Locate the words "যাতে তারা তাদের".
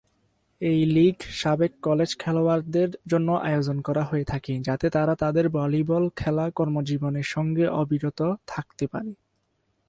4.59-5.45